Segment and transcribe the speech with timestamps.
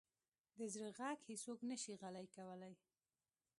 [0.57, 2.73] د زړه ږغ هیڅوک نه شي غلی کولی.